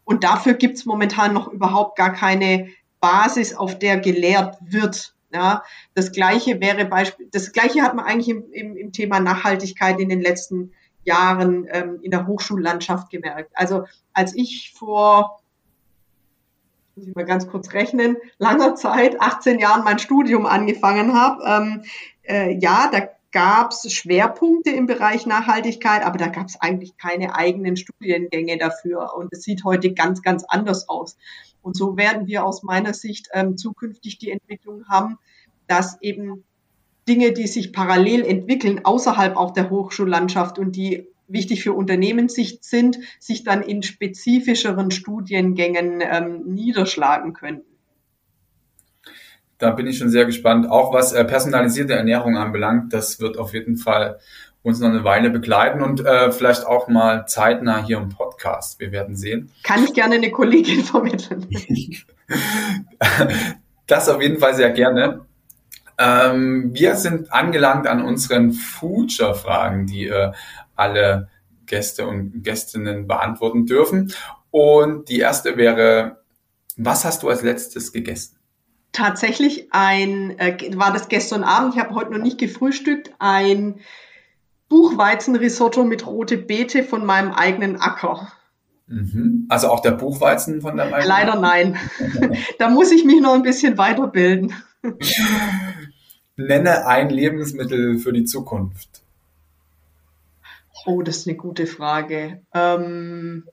[0.03, 5.14] und dafür gibt es momentan noch überhaupt gar keine Basis, auf der gelehrt wird.
[5.35, 5.63] Ja,
[5.95, 10.07] das gleiche wäre Beispiel, das gleiche hat man eigentlich im, im, im Thema Nachhaltigkeit in
[10.07, 10.71] den letzten
[11.03, 13.51] Jahren ähm, in der Hochschullandschaft gemerkt.
[13.53, 15.41] Also als ich vor,
[16.95, 21.83] muss ich mal ganz kurz rechnen, langer Zeit, 18 Jahren mein Studium angefangen habe, ähm,
[22.23, 27.35] äh, ja, da gab es Schwerpunkte im Bereich Nachhaltigkeit, aber da gab es eigentlich keine
[27.35, 29.13] eigenen Studiengänge dafür.
[29.17, 31.17] Und es sieht heute ganz, ganz anders aus.
[31.65, 35.17] Und so werden wir aus meiner Sicht ähm, zukünftig die Entwicklung haben,
[35.65, 36.43] dass eben
[37.07, 42.99] Dinge, die sich parallel entwickeln, außerhalb auch der Hochschullandschaft und die wichtig für Unternehmenssicht sind,
[43.19, 47.65] sich dann in spezifischeren Studiengängen ähm, niederschlagen könnten.
[49.57, 50.69] Da bin ich schon sehr gespannt.
[50.69, 54.19] Auch was äh, personalisierte Ernährung anbelangt, das wird auf jeden Fall
[54.65, 58.79] uns noch eine Weile begleiten und äh, vielleicht auch mal zeitnah hier im Podcast.
[58.79, 59.51] Wir werden sehen.
[59.63, 61.47] Kann ich gerne eine Kollegin vermitteln.
[63.87, 65.21] das auf jeden Fall sehr gerne.
[65.99, 70.31] Ähm, wir sind angelangt an unseren Future-Fragen, die äh,
[70.75, 71.29] alle
[71.67, 74.13] Gäste und Gästinnen beantworten dürfen.
[74.49, 76.23] Und die erste wäre,
[76.75, 78.37] was hast du als letztes gegessen?
[78.93, 83.79] Tatsächlich ein, äh, war das gestern Abend, ich habe heute noch nicht gefrühstückt, ein
[84.69, 88.31] Buchweizenrisotto mit rote Beete von meinem eigenen Acker.
[88.87, 89.45] Mhm.
[89.49, 91.77] Also auch der Buchweizen von deinem eigenen Leider nein.
[92.59, 94.53] da muss ich mich noch ein bisschen weiterbilden.
[96.35, 99.01] Nenne ein Lebensmittel für die Zukunft.
[100.85, 102.41] Oh, das ist eine gute Frage.
[102.53, 103.45] Ähm,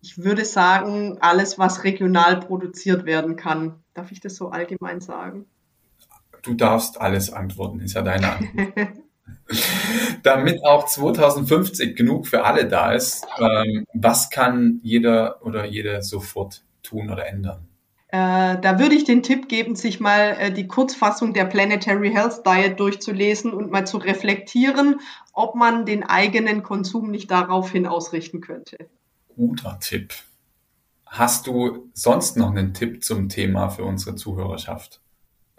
[0.00, 3.82] ich würde sagen, alles, was regional produziert werden kann.
[3.94, 5.46] Darf ich das so allgemein sagen?
[6.42, 8.88] Du darfst alles antworten, ist ja deine Antwort.
[10.22, 16.62] Damit auch 2050 genug für alle da ist, ähm, was kann jeder oder jede sofort
[16.82, 17.66] tun oder ändern?
[18.08, 22.44] Äh, da würde ich den Tipp geben, sich mal äh, die Kurzfassung der Planetary Health
[22.46, 25.00] Diet durchzulesen und mal zu reflektieren,
[25.32, 28.76] ob man den eigenen Konsum nicht daraufhin ausrichten könnte.
[29.34, 30.12] Guter Tipp.
[31.06, 35.01] Hast du sonst noch einen Tipp zum Thema für unsere Zuhörerschaft?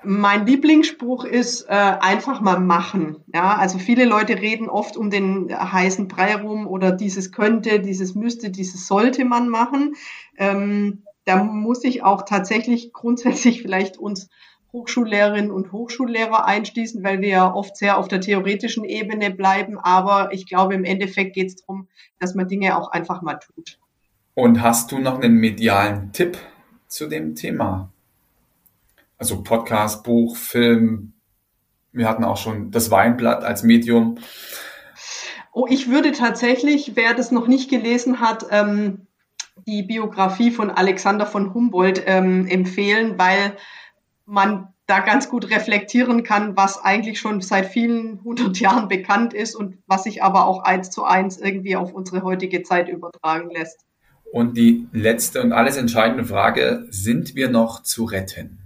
[0.05, 3.17] Mein Lieblingsspruch ist äh, einfach mal machen.
[3.33, 8.15] Ja, also viele Leute reden oft um den heißen Brei rum oder dieses könnte, dieses
[8.15, 9.95] müsste, dieses sollte man machen.
[10.37, 14.29] Ähm, da muss ich auch tatsächlich grundsätzlich vielleicht uns
[14.73, 19.77] Hochschullehrerinnen und Hochschullehrer einschließen, weil wir ja oft sehr auf der theoretischen Ebene bleiben.
[19.77, 21.87] Aber ich glaube, im Endeffekt geht es darum,
[22.19, 23.77] dass man Dinge auch einfach mal tut.
[24.33, 26.39] Und hast du noch einen medialen Tipp
[26.87, 27.92] zu dem Thema?
[29.23, 31.13] Also Podcast, Buch, Film,
[31.93, 34.17] wir hatten auch schon das Weinblatt als Medium.
[35.53, 39.07] Oh, ich würde tatsächlich, wer das noch nicht gelesen hat, ähm,
[39.65, 43.55] die Biografie von Alexander von Humboldt ähm, empfehlen, weil
[44.25, 49.55] man da ganz gut reflektieren kann, was eigentlich schon seit vielen hundert Jahren bekannt ist
[49.55, 53.85] und was sich aber auch eins zu eins irgendwie auf unsere heutige Zeit übertragen lässt.
[54.33, 58.59] Und die letzte und alles entscheidende Frage, sind wir noch zu retten?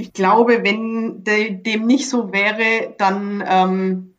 [0.00, 4.14] Ich glaube, wenn de, dem nicht so wäre, dann ähm,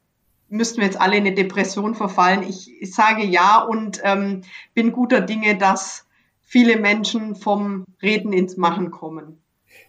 [0.48, 2.44] müssten wir jetzt alle in eine Depression verfallen.
[2.48, 4.42] Ich, ich sage ja und ähm,
[4.76, 6.06] bin guter Dinge, dass
[6.42, 9.42] viele Menschen vom Reden ins Machen kommen.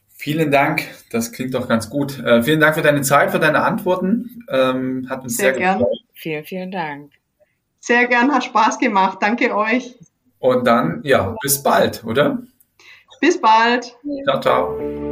[0.09, 2.19] Vielen Dank, das klingt doch ganz gut.
[2.21, 4.45] Äh, vielen Dank für deine Zeit, für deine Antworten.
[4.49, 5.79] Ähm, hat uns sehr, sehr gern.
[5.79, 5.99] gefreut.
[6.15, 7.13] Vielen, vielen Dank.
[7.81, 9.19] Sehr gern, hat Spaß gemacht.
[9.21, 9.99] Danke euch.
[10.39, 12.39] Und dann, ja, bis bald, oder?
[13.21, 13.97] Bis bald.
[14.25, 15.12] Ciao, ciao.